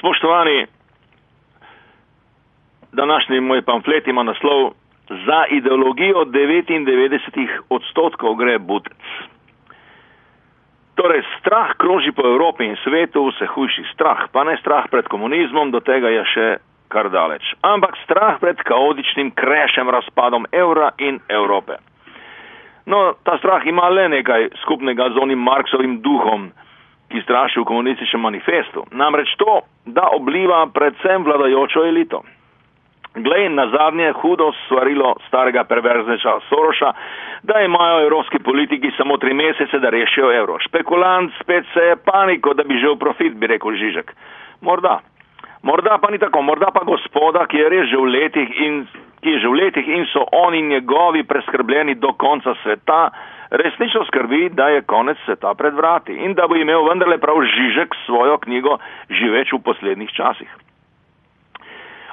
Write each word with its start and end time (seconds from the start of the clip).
Spoštovani, 0.00 0.66
današnji 2.92 3.40
moj 3.40 3.62
pamflet 3.62 4.06
ima 4.06 4.22
naslov 4.22 4.72
Za 5.08 5.44
ideologijo 5.50 6.24
99 6.24 7.48
odstotkov 7.68 8.34
gre 8.34 8.58
butec. 8.58 9.02
Torej, 10.94 11.22
strah 11.40 11.74
kroži 11.76 12.12
po 12.12 12.22
Evropi 12.22 12.64
in 12.64 12.76
svetu, 12.84 13.26
vse 13.26 13.46
hujši 13.46 13.84
strah, 13.94 14.28
pa 14.32 14.44
ne 14.44 14.56
strah 14.56 14.84
pred 14.90 15.08
komunizmom, 15.08 15.70
do 15.70 15.80
tega 15.80 16.08
je 16.08 16.24
še 16.24 16.46
kar 16.88 17.10
daleč, 17.10 17.42
ampak 17.62 17.98
strah 18.04 18.38
pred 18.40 18.62
kaotičnim 18.62 19.30
krešem 19.34 19.90
razpadom 19.90 20.46
evra 20.52 20.92
in 20.98 21.20
Evrope. 21.28 21.76
No, 22.86 23.12
ta 23.24 23.38
strah 23.38 23.66
ima 23.66 23.88
le 23.88 24.08
nekaj 24.08 24.48
skupnega 24.62 25.10
z 25.10 25.18
onim 25.18 25.42
Marksovim 25.42 26.00
duhom, 26.00 26.52
ki 27.10 27.22
straši 27.22 27.60
v 27.60 27.64
komunističnem 27.64 28.22
manifestu, 28.22 28.84
namreč 28.90 29.34
to, 29.36 29.60
da 29.84 30.08
obliva 30.14 30.66
predvsem 30.74 31.24
vladajočo 31.24 31.84
elito. 31.86 32.22
Glej 33.14 33.48
na 33.50 33.66
zadnje 33.68 34.12
hudo 34.22 34.52
svarilo 34.68 35.16
starega 35.26 35.64
perverzneča 35.64 36.38
Soroša, 36.48 36.92
da 37.42 37.60
imajo 37.60 38.02
evropski 38.02 38.38
politiki 38.38 38.90
samo 38.96 39.16
tri 39.16 39.34
mesece, 39.34 39.78
da 39.78 39.90
rešijo 39.90 40.30
evro. 40.32 40.58
Špekulant 40.58 41.32
spet 41.42 41.64
se 41.74 41.80
je 41.80 41.96
paniko, 41.96 42.54
da 42.54 42.62
bi 42.62 42.78
že 42.78 42.88
v 42.94 42.98
profit, 42.98 43.34
bi 43.34 43.46
rekel 43.46 43.74
Žižek. 43.74 44.14
Morda. 44.60 45.00
Morda 45.62 45.98
pa 45.98 46.10
ni 46.10 46.18
tako, 46.18 46.42
morda 46.42 46.70
pa 46.70 46.84
gospoda, 46.84 47.46
ki 47.46 47.56
je 47.56 47.68
res 47.68 47.90
že 47.90 47.96
v 47.96 48.06
letih 48.06 48.48
in, 48.66 48.86
ki 49.20 49.28
je 49.30 49.38
že 49.40 49.48
v 49.48 49.58
letih 49.58 49.88
in 49.88 50.06
so 50.12 50.24
oni 50.32 50.62
njegovi 50.62 51.24
preskrbljeni 51.24 51.94
do 51.94 52.12
konca 52.12 52.54
sveta, 52.62 53.10
resnično 53.50 54.04
skrbi, 54.04 54.48
da 54.48 54.68
je 54.68 54.82
konec 54.82 55.18
sveta 55.24 55.54
pred 55.54 55.74
vrati 55.74 56.12
in 56.12 56.34
da 56.34 56.48
bo 56.48 56.56
imel 56.56 56.88
vendarle 56.88 57.18
prav 57.18 57.42
Žižek 57.42 57.94
svojo 58.06 58.38
knjigo 58.38 58.78
živeč 59.10 59.52
v 59.52 59.62
poslednjih 59.64 60.10
časih. 60.10 60.50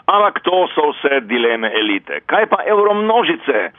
Ampak 0.07 0.39
to 0.43 0.67
so 0.75 0.91
vse 0.93 1.19
dileme 1.27 1.71
elite. 1.73 2.21
Kaj 2.25 2.45
pa 2.49 2.63
evromnožice? 2.65 3.71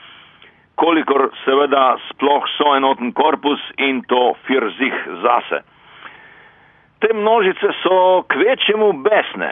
kolikor 0.79 1.27
seveda 1.43 1.97
sploh 2.07 2.47
so 2.55 2.71
enoten 2.77 3.11
korpus 3.11 3.59
in 3.77 4.01
to 4.07 4.33
firzih 4.47 4.95
zase. 5.23 5.59
Te 7.03 7.11
množice 7.15 7.73
so 7.83 8.23
kvečemu 8.31 8.93
besne 9.03 9.51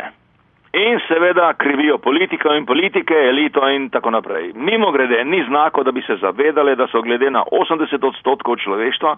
in 0.74 1.00
seveda 1.08 1.54
krivijo 1.54 1.98
politiko 1.98 2.54
in 2.54 2.66
politike, 2.66 3.14
elito 3.14 3.70
in 3.70 3.90
tako 3.90 4.12
naprej. 4.12 4.52
Mimo 4.56 4.92
grede, 4.92 5.24
ni 5.26 5.44
znako, 5.48 5.84
da 5.84 5.92
bi 5.92 6.02
se 6.02 6.16
zavedali, 6.16 6.76
da 6.76 6.88
so 6.88 7.02
glede 7.02 7.32
na 7.32 7.44
80 7.52 8.08
odstotkov 8.08 8.58
človeštva 8.58 9.18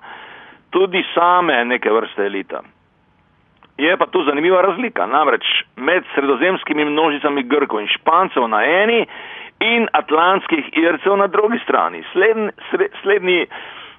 tudi 0.69 1.03
same 1.13 1.65
neke 1.65 1.91
vrste 1.91 2.25
elita. 2.25 2.61
Je 3.77 3.97
pa 3.97 4.05
tu 4.05 4.23
zanimiva 4.23 4.61
razlika, 4.61 5.05
namreč 5.05 5.45
med 5.75 6.03
sredozemskimi 6.15 6.85
množicami 6.85 7.43
Grkov 7.43 7.81
in 7.81 7.87
Špancev 7.87 8.47
na 8.47 8.63
eni 8.63 9.05
in 9.59 9.87
atlantskih 9.93 10.69
ircev 10.77 11.17
na 11.17 11.27
drugi 11.27 11.59
strani. 11.63 12.03
Slednji, 12.11 12.49
slednji 13.01 13.45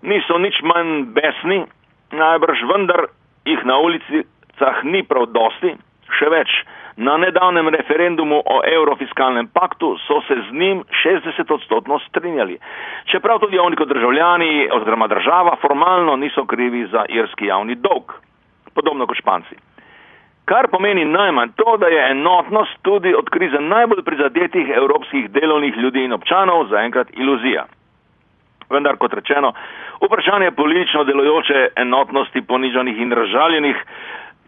niso 0.02 0.38
nič 0.38 0.60
manj 0.62 1.04
besni, 1.16 1.64
najbrž 2.12 2.62
vendar 2.72 3.06
jih 3.44 3.64
na 3.64 3.78
ulicah 3.78 4.84
ni 4.84 5.02
prav 5.02 5.26
dosti, 5.32 5.74
še 6.20 6.28
več. 6.30 6.52
Na 7.00 7.16
nedavnem 7.16 7.70
referendumu 7.72 8.42
o 8.44 8.58
eurofiskalnem 8.68 9.48
paktu 9.54 9.94
so 10.04 10.20
se 10.28 10.36
z 10.48 10.52
njim 10.52 10.82
60 11.02 11.54
odstotno 11.54 11.98
strinjali. 12.08 12.58
Čeprav 13.08 13.40
tudi 13.40 13.58
oni 13.58 13.76
kot 13.76 13.88
državljani 13.88 14.68
oziroma 14.76 15.08
država 15.08 15.56
formalno 15.62 16.16
niso 16.20 16.44
krivi 16.44 16.84
za 16.92 17.06
irski 17.08 17.48
javni 17.48 17.78
dolg. 17.80 18.12
Podobno 18.74 19.06
kot 19.06 19.16
španci 19.22 19.56
kar 20.50 20.66
pomeni 20.70 21.04
najmanj 21.04 21.52
to, 21.56 21.76
da 21.76 21.86
je 21.86 22.10
enotnost 22.10 22.78
tudi 22.82 23.14
od 23.14 23.28
krize 23.30 23.60
najbolj 23.60 24.02
prizadetih 24.02 24.72
evropskih 24.76 25.30
delovnih 25.30 25.76
ljudi 25.76 26.04
in 26.04 26.12
občanov 26.12 26.66
zaenkrat 26.70 27.08
iluzija. 27.12 27.66
Vendar, 28.70 28.96
kot 28.98 29.14
rečeno, 29.14 29.52
vprašanje 30.02 30.50
politično 30.50 31.04
delojoče 31.04 31.68
enotnosti 31.76 32.42
ponižanih 32.42 32.98
in 32.98 33.12
razžaljenih, 33.12 33.76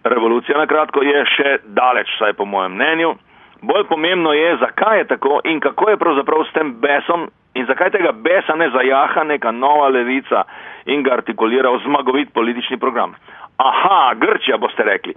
revolucija 0.05 0.59
na 0.59 0.67
kratko 0.67 1.03
je 1.03 1.25
še 1.37 1.59
daleč, 1.65 2.11
vsaj 2.17 2.33
po 2.39 2.45
mojem 2.45 2.75
mnenju. 2.75 3.15
Bolj 3.63 3.85
pomembno 3.89 4.33
je, 4.33 4.57
zakaj 4.57 4.99
je 4.99 5.05
tako 5.15 5.41
in 5.45 5.61
kako 5.61 5.91
je 5.91 5.97
pravzaprav 5.97 6.45
s 6.45 6.53
tem 6.53 6.75
besom 6.81 7.29
in 7.55 7.67
zakaj 7.67 7.93
tega 7.95 8.13
besa 8.13 8.57
ne 8.57 8.71
zajaha 8.71 9.25
neka 9.25 9.53
nova 9.53 9.89
levica 9.89 10.43
in 10.87 11.03
ga 11.03 11.15
artikulira 11.21 11.71
v 11.71 11.83
zmagovit 11.85 12.33
politični 12.35 12.79
program. 12.79 13.15
Aha, 13.59 14.15
Grčija 14.19 14.59
boste 14.59 14.83
rekli 14.83 15.15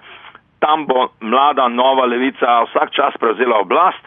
tam 0.65 0.85
bo 0.85 1.07
mlada 1.21 1.67
nova 1.67 2.05
levica 2.05 2.63
vsak 2.65 2.91
čas 2.91 3.17
prevzela 3.19 3.59
oblast, 3.61 4.01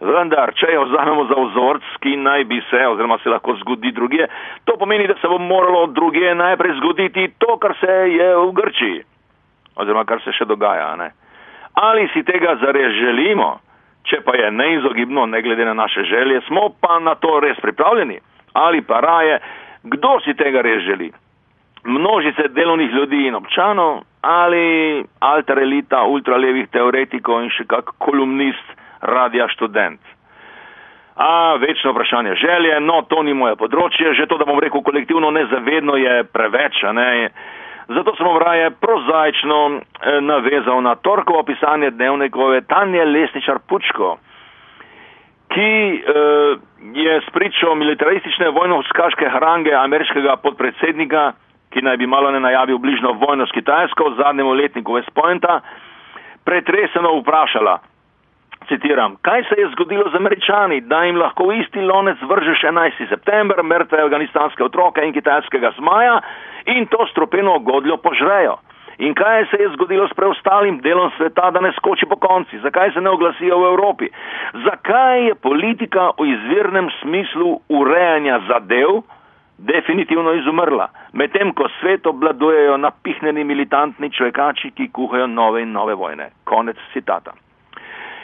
vendar, 0.00 0.52
če 0.58 0.74
jo 0.74 0.84
vzamemo 0.88 1.24
za 1.30 1.38
vzorc, 1.40 1.88
ki 2.04 2.16
naj 2.20 2.44
bi 2.50 2.60
se 2.70 2.82
oziroma 2.86 3.18
se 3.22 3.32
lahko 3.32 3.56
zgodi 3.62 3.92
druge, 3.92 4.28
to 4.64 4.76
pomeni, 4.78 5.08
da 5.10 5.16
se 5.20 5.28
bo 5.28 5.38
moralo 5.38 5.86
druge 5.86 6.34
najprej 6.34 6.76
zgoditi 6.78 7.32
to, 7.38 7.56
kar 7.62 7.74
se 7.80 7.96
je 8.14 8.30
v 8.36 8.52
Grčiji 8.60 9.02
oziroma 9.76 10.04
kar 10.04 10.22
se 10.24 10.32
še 10.32 10.44
dogaja. 10.44 10.94
Ne? 10.96 11.10
Ali 11.74 12.08
si 12.12 12.22
tega 12.22 12.56
zares 12.62 12.94
želimo, 12.94 13.58
če 14.04 14.20
pa 14.24 14.36
je 14.36 14.50
neizogibno, 14.50 15.26
ne 15.26 15.42
glede 15.42 15.64
na 15.64 15.74
naše 15.74 16.04
želje, 16.04 16.40
smo 16.46 16.68
pa 16.80 16.98
na 16.98 17.14
to 17.14 17.40
res 17.40 17.60
pripravljeni? 17.60 18.20
Ali 18.54 18.82
pa 18.82 19.00
raje, 19.00 19.40
kdo 19.82 20.18
si 20.24 20.34
tega 20.34 20.62
res 20.62 20.84
želi? 20.84 21.10
Množice 21.84 22.48
delovnih 22.48 22.90
ljudi 22.90 23.26
in 23.26 23.34
občanov, 23.34 24.04
ali 24.22 25.04
alter 25.20 25.58
elita 25.58 26.04
ultralevih 26.08 26.68
teoretikov 26.72 27.42
in 27.44 27.50
še 27.52 27.66
kak 27.68 27.92
kolumnist 27.98 28.76
radija 29.02 29.48
študent. 29.52 30.00
A, 31.16 31.54
večno 31.60 31.92
vprašanje 31.92 32.34
želje, 32.34 32.80
no, 32.80 33.02
to 33.02 33.22
ni 33.22 33.34
moje 33.34 33.54
področje, 33.56 34.14
že 34.18 34.26
to, 34.26 34.38
da 34.38 34.48
bom 34.48 34.58
rekel 34.58 34.82
kolektivno 34.82 35.30
nezavedno, 35.30 35.94
je 36.00 36.24
preveč, 36.24 36.80
ne. 36.96 37.28
Zato 37.88 38.14
sem 38.16 38.26
vraje 38.34 38.70
prozaično 38.70 39.58
eh, 39.76 40.20
navezal 40.20 40.82
na 40.82 40.94
torkovo 40.94 41.42
pisanje 41.42 41.90
dnevnikove 41.90 42.60
Tanje 42.60 43.04
Lesničar 43.04 43.58
Pučko, 43.68 44.16
ki 45.48 45.70
eh, 45.94 46.56
je 46.94 47.20
spričal 47.28 47.74
militaristične 47.74 48.50
vojno-skaške 48.50 49.28
hrange 49.28 49.74
ameriškega 49.74 50.36
podpredsednika 50.36 51.32
ki 51.74 51.82
naj 51.82 51.96
bi 51.96 52.06
malo 52.06 52.30
ne 52.30 52.40
najavil 52.40 52.78
bližno 52.78 53.12
vojno 53.12 53.46
s 53.46 53.52
Kitajsko, 53.52 54.14
zadnjemu 54.16 54.52
letniku 54.54 54.94
West 54.94 55.10
Pointa, 55.14 55.60
pretreseno 56.44 57.16
vprašala, 57.18 57.78
citiram, 58.68 59.16
kaj 59.22 59.42
se 59.48 59.54
je 59.60 59.68
zgodilo 59.72 60.10
z 60.10 60.16
američani, 60.16 60.80
da 60.80 61.04
jim 61.04 61.16
lahko 61.16 61.46
v 61.48 61.60
isti 61.60 61.80
lonec 61.80 62.18
vržeš 62.22 62.62
11. 62.64 63.08
september, 63.08 63.62
mrtve 63.62 64.02
afganistanske 64.02 64.64
otroke 64.64 65.04
in 65.04 65.12
kitajskega 65.12 65.72
zmaja 65.78 66.20
in 66.66 66.86
to 66.86 67.06
stropeno 67.10 67.58
godljo 67.58 67.96
požrejo. 67.96 68.56
In 68.98 69.14
kaj 69.14 69.46
se 69.50 69.56
je 69.62 69.68
zgodilo 69.74 70.08
s 70.08 70.14
preostalim 70.14 70.78
delom 70.80 71.10
sveta, 71.16 71.50
da 71.50 71.60
ne 71.60 71.72
skoči 71.72 72.06
po 72.06 72.16
konci? 72.16 72.58
Zakaj 72.58 72.92
se 72.92 73.00
ne 73.00 73.10
oglasijo 73.10 73.58
v 73.58 73.66
Evropi? 73.72 74.08
Zakaj 74.64 75.26
je 75.26 75.34
politika 75.34 76.10
v 76.18 76.28
izvirnem 76.30 76.90
smislu 77.02 77.58
urejanja 77.68 78.40
zadev, 78.48 79.02
definitivno 79.58 80.32
izumrla, 80.32 80.88
medtem 81.12 81.52
ko 81.54 81.68
svet 81.80 82.06
obladujejo 82.06 82.76
napihnjeni 82.76 83.44
militantni 83.44 84.10
človekači, 84.10 84.70
ki 84.70 84.90
kuhajo 84.92 85.26
nove 85.26 85.62
in 85.62 85.72
nove 85.72 85.94
vojne. 85.94 86.30
Konec 86.44 86.76
citata. 86.92 87.34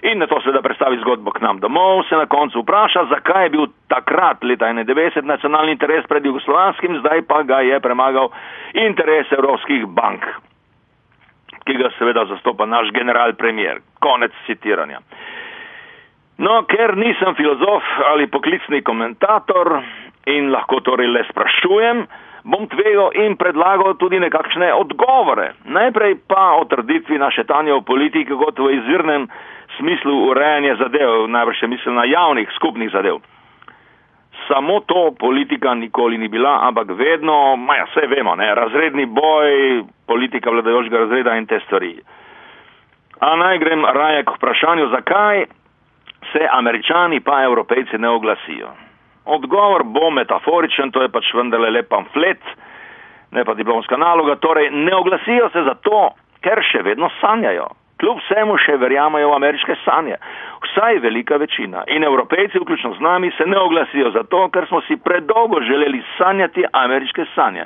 In 0.03 0.19
na 0.19 0.27
to 0.27 0.41
seveda 0.41 0.63
predstavi 0.65 0.97
zgodbo 1.03 1.31
k 1.31 1.43
nam 1.45 1.61
domov, 1.61 2.05
se 2.09 2.17
na 2.17 2.27
koncu 2.27 2.63
vpraša, 2.63 3.05
zakaj 3.11 3.45
je 3.45 3.51
bil 3.51 3.67
takrat, 3.89 4.45
leta 4.45 4.71
91, 4.73 5.29
nacionalni 5.29 5.77
interes 5.77 6.07
pred 6.09 6.25
jugoslovanskim, 6.25 6.99
zdaj 7.05 7.23
pa 7.29 7.43
ga 7.43 7.61
je 7.61 7.81
premagal 7.81 8.31
interes 8.73 9.29
evropskih 9.33 9.85
bank, 9.87 10.25
ki 11.69 11.77
ga 11.77 11.93
seveda 11.99 12.25
zastopa 12.33 12.67
naš 12.67 12.89
general 12.97 13.37
premier. 13.37 13.85
Konec 14.01 14.33
citiranja. 14.47 15.05
No, 16.41 16.63
ker 16.65 16.97
nisem 16.97 17.37
filozof 17.37 17.85
ali 18.09 18.25
poklicni 18.27 18.81
komentator, 18.83 19.83
in 20.27 20.51
lahko 20.53 20.81
torej 20.85 21.09
le 21.09 21.23
sprašujem, 21.29 22.05
bom 22.45 22.67
tvegal 22.73 23.13
in 23.21 23.37
predlagal 23.37 23.97
tudi 24.01 24.21
nekakšne 24.21 24.73
odgovore. 24.73 25.53
Najprej 25.65 26.21
pa 26.29 26.57
o 26.61 26.65
trditvi 26.65 27.19
naše 27.21 27.45
tanje 27.45 27.73
v 27.73 27.85
politiki 27.85 28.33
kot 28.33 28.59
v 28.59 28.73
izvirnem 28.81 29.29
smislu 29.81 30.15
urejanja 30.31 30.77
zadev, 30.77 31.27
najbrž 31.33 31.65
še 31.65 31.69
mislim 31.73 31.97
na 31.97 32.05
javnih 32.05 32.49
skupnih 32.57 32.93
zadev. 32.93 33.21
Samo 34.49 34.81
to 34.81 35.11
politika 35.19 35.75
nikoli 35.75 36.19
ni 36.19 36.29
bila, 36.29 36.59
ampak 36.69 36.91
vedno, 36.99 37.57
maja 37.57 37.87
vse 37.91 38.07
vemo, 38.11 38.35
ne, 38.37 38.55
razredni 38.55 39.07
boj, 39.07 39.85
politika 40.07 40.51
vladajočega 40.51 41.05
razreda 41.05 41.37
in 41.39 41.47
te 41.47 41.61
stvari. 41.67 41.95
A 43.21 43.35
naj 43.37 43.59
grem 43.59 43.85
raje 43.85 44.25
k 44.25 44.37
vprašanju, 44.37 44.89
zakaj 44.95 45.45
se 46.33 46.47
američani 46.53 47.21
pa 47.21 47.43
evropejci 47.45 47.99
ne 47.99 48.09
oglasijo. 48.09 48.73
Odgovor 49.25 49.85
bo 49.85 50.11
metaforičen, 50.11 50.91
to 50.91 51.03
je 51.03 51.13
pač 51.13 51.35
vendarle 51.35 51.71
le 51.71 51.83
pamflet, 51.83 52.41
ne 53.31 53.45
pa 53.45 53.55
diplomska 53.55 53.97
naloga. 53.97 54.37
Torej, 54.37 54.71
ne 54.71 54.95
oglasijo 54.97 55.51
se 55.53 55.63
zato, 55.63 56.09
ker 56.41 56.63
še 56.65 56.83
vedno 56.83 57.11
sanjajo, 57.21 57.69
kljub 58.01 58.19
vsemu 58.25 58.57
še 58.65 58.77
verjamajo 58.81 59.31
v 59.31 59.37
ameriške 59.37 59.77
sanje. 59.85 60.17
Vsaj 60.65 60.99
velika 61.05 61.37
večina 61.37 61.85
in 61.87 62.05
evropejci, 62.05 62.59
vključno 62.59 62.95
z 62.97 63.01
nami, 63.01 63.31
se 63.37 63.47
ne 63.47 63.59
oglasijo 63.59 64.11
zato, 64.17 64.49
ker 64.49 64.67
smo 64.69 64.81
si 64.89 64.97
predolgo 64.97 65.61
želeli 65.63 66.03
sanjati 66.19 66.65
ameriške 66.73 67.25
sanje. 67.35 67.65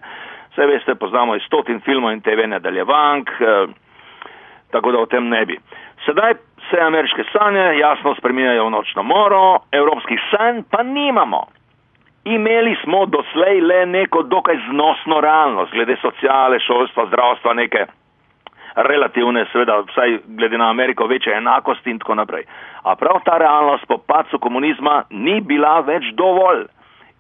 Vse 0.53 0.67
veste, 0.67 0.95
poznamo 0.95 1.37
iz 1.37 1.43
stotin 1.47 1.81
filmov 1.81 2.13
in 2.13 2.21
TV 2.21 2.47
nadaljevank, 2.47 3.31
eh, 3.41 3.67
tako 4.71 4.93
da 4.93 4.99
o 4.99 5.07
tem 5.07 5.29
ne 5.29 5.45
bi. 5.47 5.59
Sedaj 6.05 6.35
se 6.71 6.81
ameriške 6.81 7.25
sanje 7.33 7.79
jasno 7.79 8.15
spreminjajo 8.15 8.67
v 8.67 8.71
nočno 8.71 9.03
moro, 9.03 9.59
evropskih 9.73 10.21
sanj 10.31 10.63
pa 10.71 10.83
nimamo. 10.83 11.43
Imeli 12.25 12.77
smo 12.85 13.07
doslej 13.07 13.61
le 13.61 13.87
neko 13.87 14.23
dokaj 14.23 14.57
znosno 14.71 15.21
realnost, 15.21 15.73
glede 15.73 15.97
sociale, 16.01 16.61
šolstva, 16.61 17.07
zdravstva, 17.07 17.55
neke 17.55 17.87
relativne, 18.77 19.47
seveda, 19.53 19.79
vsaj 19.89 20.19
glede 20.27 20.59
na 20.59 20.71
Ameriko, 20.71 21.07
večje 21.07 21.37
enakosti 21.37 21.91
in 21.91 21.99
tako 21.99 22.15
naprej. 22.15 22.45
A 22.83 22.97
prav 22.97 23.21
ta 23.25 23.39
realnost 23.39 23.87
po 23.89 23.99
pacu 23.99 24.39
komunizma 24.39 25.03
ni 25.11 25.41
bila 25.41 25.81
več 25.81 26.05
dovolj. 26.15 26.67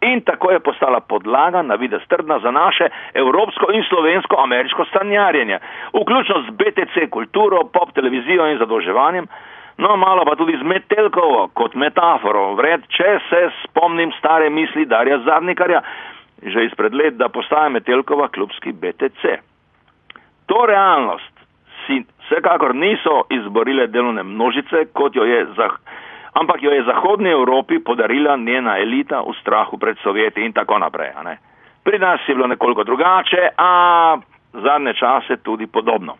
In 0.04 0.20
tako 0.20 0.50
je 0.50 0.60
postala 0.60 1.00
podlaga 1.00 1.62
na 1.62 1.74
vide 1.74 1.98
strdna 2.04 2.38
za 2.38 2.50
naše 2.50 2.88
evropsko 3.14 3.72
in 3.72 3.82
slovensko-ameriško 3.88 4.84
stanjarjenje, 4.84 5.58
vključno 5.94 6.42
z 6.42 6.50
BTC 6.50 7.10
kulturo, 7.10 7.64
pop 7.72 7.92
televizijo 7.94 8.46
in 8.46 8.58
zadolževanjem, 8.58 9.26
no 9.78 9.96
malo 9.96 10.24
pa 10.24 10.36
tudi 10.36 10.58
z 10.60 10.62
Metelkovo 10.62 11.48
kot 11.54 11.74
metaforo, 11.74 12.52
vred, 12.54 12.84
če 12.88 13.18
se 13.30 13.40
spomnim 13.62 14.12
stare 14.18 14.50
misli 14.50 14.84
Darja 14.86 15.18
Zadnikarja, 15.18 15.80
že 16.42 16.64
izpred 16.64 16.94
let, 16.94 17.16
da 17.16 17.28
postaja 17.28 17.68
Metelkova 17.68 18.28
klubski 18.28 18.72
BTC. 18.72 19.38
To 20.46 20.66
realnost 20.66 21.33
si 21.86 22.04
vsekakor 22.26 22.74
niso 22.74 23.22
izborile 23.30 23.86
delovne 23.86 24.22
množice, 24.22 24.86
kot 24.92 25.16
jo 25.16 25.24
je 25.24 25.46
za 25.56 25.68
ampak 26.34 26.62
jo 26.62 26.70
je 26.70 26.82
Zahodni 26.82 27.30
Evropi 27.30 27.78
podarila 27.78 28.36
njena 28.36 28.78
elita 28.78 29.20
v 29.20 29.34
strahu 29.40 29.78
pred 29.78 29.96
Sovjeti 30.02 30.42
in 30.42 30.52
tako 30.52 30.78
naprej. 30.78 31.10
Pri 31.84 31.98
nas 31.98 32.20
je 32.28 32.34
bilo 32.34 32.46
nekoliko 32.46 32.84
drugače, 32.84 33.48
a 33.58 33.70
zadnje 34.52 34.94
čase 34.94 35.36
tudi 35.36 35.66
podobno. 35.66 36.16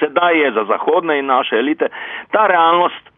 Sedaj 0.00 0.38
je 0.38 0.52
za 0.52 0.64
zahodne 0.64 1.18
in 1.18 1.26
naše 1.26 1.56
elite 1.56 1.88
ta 2.30 2.46
realnost 2.46 3.11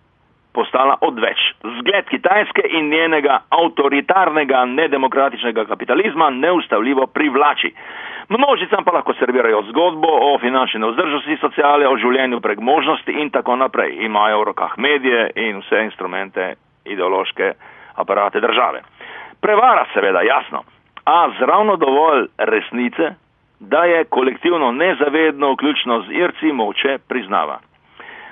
postala 0.55 0.97
odveč. 1.01 1.39
Zgled 1.79 2.09
Kitajske 2.09 2.62
in 2.79 2.89
njenega 2.89 3.41
avtoritarnega, 3.51 4.65
nedemokratičnega 4.65 5.65
kapitalizma 5.65 6.31
neustavljivo 6.31 7.06
privlači. 7.06 7.75
Množicam 8.29 8.85
pa 8.85 8.93
lahko 8.93 9.15
servirajo 9.15 9.62
zgodbo 9.69 10.09
o 10.09 10.39
finančni 10.39 10.81
nevzdržnosti 10.81 11.37
sociale, 11.41 11.89
o 11.89 11.97
življenju 11.97 12.41
prek 12.41 12.61
možnosti 12.61 13.12
in 13.12 13.31
tako 13.31 13.56
naprej. 13.56 13.99
Imajo 14.06 14.41
v 14.41 14.45
rokah 14.45 14.79
medije 14.79 15.31
in 15.37 15.61
vse 15.61 15.83
instrumente 15.85 16.55
ideološke 16.85 17.53
aparate 17.97 18.41
države. 18.41 18.81
Prevara 19.41 19.85
seveda, 19.95 20.23
jasno, 20.23 20.65
a 21.05 21.29
zravno 21.39 21.77
dovolj 21.77 22.27
resnice, 22.39 23.15
da 23.61 23.85
je 23.85 24.05
kolektivno 24.05 24.73
nezavedno, 24.73 25.53
vključno 25.53 26.00
z 26.00 26.12
Irci, 26.12 26.53
moče 26.53 26.99
priznava. 27.09 27.59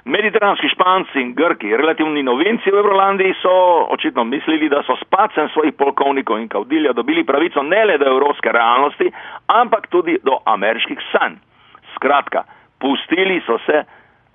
Mediteranski 0.04 0.66
španci 0.68 1.20
in 1.20 1.34
grki, 1.34 1.76
relativni 1.76 2.22
novinci 2.26 2.70
v 2.70 2.78
Evrolandiji, 2.78 3.36
so 3.38 3.52
očitno 3.94 4.24
mislili, 4.24 4.68
da 4.68 4.82
so 4.82 4.96
s 4.98 5.04
pacem 5.06 5.48
svojih 5.54 5.74
polkovnikov 5.78 6.40
in 6.40 6.48
kaudilja 6.48 6.92
dobili 6.92 7.22
pravico 7.24 7.62
ne 7.62 7.84
le 7.84 7.98
do 7.98 8.06
evropske 8.10 8.52
realnosti, 8.52 9.12
ampak 9.46 9.86
tudi 9.86 10.18
do 10.22 10.40
ameriških 10.44 10.98
sanj. 11.12 11.38
Skratka, 11.94 12.42
pustili 12.80 13.42
so 13.46 13.58
se, 13.66 13.84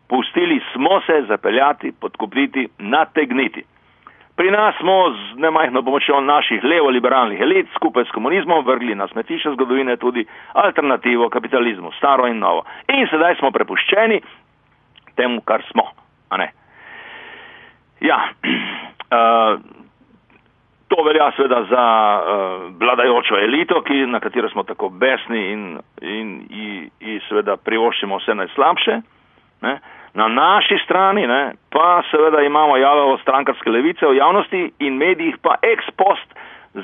pustili 0.08 0.62
smo 0.74 1.02
se 1.02 1.26
zapeljati, 1.28 1.92
podkupiti, 2.00 2.70
nategniti. 2.80 3.64
Pri 4.38 4.52
nas 4.52 4.76
smo 4.80 5.12
z 5.12 5.40
nemajhno 5.42 5.82
pomočjo 5.84 6.22
naših 6.22 6.64
levo-liberalnih 6.64 7.42
elit 7.42 7.68
skupaj 7.76 8.06
s 8.06 8.14
komunizmom 8.16 8.66
vrgli 8.66 8.96
na 8.96 9.08
smetišče 9.08 9.52
zgodovine 9.52 9.98
tudi 9.98 10.26
alternativo 10.54 11.30
kapitalizmu, 11.30 11.92
staro 11.98 12.28
in 12.28 12.40
novo. 12.40 12.64
In 12.88 13.08
sedaj 13.12 13.36
smo 13.36 13.52
prepuščeni 13.52 14.22
temu, 15.18 15.42
kar 15.42 15.66
smo. 15.72 15.90
Ja, 18.00 18.20
uh, 18.30 19.60
to 20.92 21.04
velja 21.04 21.32
seveda 21.36 21.64
za 21.70 21.86
uh, 22.22 22.80
vladajočo 22.80 23.38
elito, 23.38 23.82
ki, 23.82 24.06
na 24.06 24.20
katero 24.20 24.50
smo 24.50 24.64
tako 24.64 24.90
besni 24.90 25.52
in, 25.52 25.80
in, 26.02 26.30
in, 26.50 26.90
in 27.00 27.22
seveda 27.30 27.58
privoščimo 27.58 28.18
vse 28.22 28.36
najslabše. 28.36 29.00
Ne? 29.62 29.80
Na 30.14 30.28
naši 30.28 30.78
strani 30.86 31.28
ne, 31.28 31.54
pa 31.70 32.02
seveda 32.12 32.42
imamo 32.42 32.78
jalovo 32.78 33.18
strankarske 33.18 33.70
levice 33.70 34.06
v 34.06 34.16
javnosti 34.18 34.72
in 34.80 34.98
medijih 34.98 35.38
pa 35.42 35.56
ex 35.62 35.86
post 35.98 36.27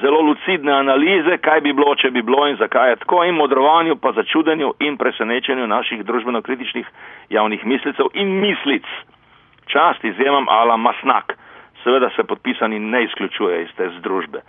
zelo 0.02 0.22
lucidne 0.22 0.72
analize, 0.72 1.38
kaj 1.38 1.62
bi 1.62 1.74
bilo, 1.74 1.96
če 1.96 2.12
bi 2.12 2.22
bilo 2.22 2.48
in 2.48 2.58
zakaj 2.58 2.90
je 2.90 3.00
tako, 3.04 3.24
in 3.24 3.36
modrovanju, 3.36 3.96
pa 4.02 4.12
začudenju 4.12 4.74
in 4.80 4.98
presenečenju 4.98 5.68
naših 5.68 6.04
družbeno-kritičnih 6.06 6.88
javnih 7.30 7.66
mislicev 7.66 8.10
in 8.14 8.40
mislic. 8.42 8.88
Čast 9.70 10.04
izjemam 10.04 10.50
ala 10.50 10.78
masnak, 10.78 11.38
seveda 11.84 12.10
se 12.16 12.24
podpisani 12.24 12.80
ne 12.80 13.04
izključuje 13.04 13.64
iz 13.64 13.70
te 13.78 13.90
združbe. 14.00 14.42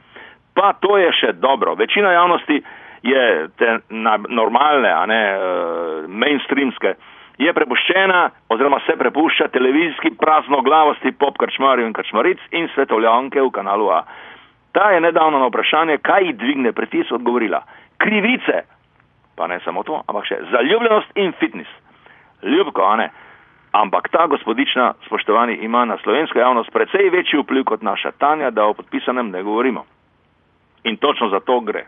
Pa 0.54 0.72
to 0.72 0.98
je 0.98 1.12
še 1.12 1.32
dobro. 1.32 1.74
Večina 1.74 2.12
javnosti 2.12 2.62
je 3.02 3.48
te 3.58 3.78
normalne, 4.28 4.90
a 4.90 5.06
ne 5.06 5.22
uh, 5.36 6.08
mainstreamske, 6.08 6.94
je 7.38 7.52
prepuščena 7.52 8.20
oziroma 8.48 8.78
se 8.86 8.96
prepušča 8.96 9.48
televizijski 9.52 10.14
praznoglavosti 10.18 11.12
pop 11.18 11.38
krčmarjev 11.38 11.88
in 11.88 11.92
krčmaric 11.92 12.38
in 12.52 12.68
svetovljanke 12.74 13.42
v 13.42 13.50
kanalu 13.50 13.90
A. 13.90 14.04
Ta 14.74 14.90
je 14.90 15.00
nedavno 15.00 15.38
na 15.38 15.46
vprašanje, 15.46 15.98
kaj 16.02 16.32
dvigne 16.32 16.72
pritisk, 16.72 17.12
odgovorila: 17.12 17.62
krivice. 17.98 18.62
Pa 19.36 19.46
ne 19.46 19.60
samo 19.64 19.82
to, 19.82 20.02
ampak 20.06 20.26
še 20.26 20.38
zaljubljenost 20.50 21.14
in 21.14 21.32
fitness. 21.38 21.70
Ljubko, 22.42 22.82
a 22.82 22.96
ne. 22.96 23.08
Ampak 23.74 24.08
ta 24.10 24.26
gospodična, 24.26 24.92
spoštovani, 25.06 25.54
ima 25.66 25.84
na 25.84 25.96
slovensko 26.02 26.38
javnost 26.38 26.70
precej 26.72 27.10
večji 27.10 27.40
vpliv 27.42 27.64
kot 27.64 27.82
naša 27.82 28.10
Tanja, 28.18 28.50
da 28.50 28.66
o 28.66 28.74
podpisanem 28.74 29.30
ne 29.30 29.42
govorimo. 29.42 29.84
In 30.84 30.96
točno 30.96 31.28
za 31.28 31.40
to 31.40 31.60
gre. 31.60 31.86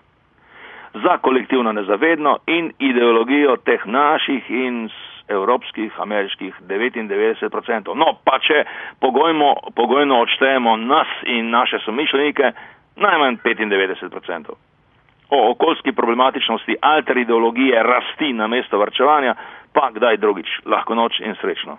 Za 0.95 1.19
kolektivno 1.19 1.73
nezavedno 1.73 2.39
in 2.47 2.73
ideologijo 2.79 3.57
teh 3.57 3.87
naših 3.87 4.51
in 4.51 4.89
evropskih, 5.29 5.93
ameriških 6.01 6.55
99%. 6.69 7.95
No, 7.95 8.19
pa 8.25 8.39
če 8.39 8.65
pogojmo, 9.01 9.55
pogojno 9.75 10.21
odštejemo 10.21 10.77
nas 10.77 11.09
in 11.23 11.51
naše 11.51 11.79
somišljenike, 11.85 12.53
najmanj 12.97 13.37
95%. 13.45 14.51
O 15.31 15.51
okoljski 15.51 15.93
problematičnosti 15.93 16.77
alter 16.83 17.17
ideologije 17.17 17.83
rasti 17.83 18.33
na 18.33 18.47
mesto 18.47 18.79
vrčevanja, 18.79 19.35
pa 19.73 19.91
kdaj 19.91 20.17
drugič, 20.17 20.47
lahko 20.65 20.95
noč 20.95 21.21
in 21.21 21.35
srečno. 21.41 21.79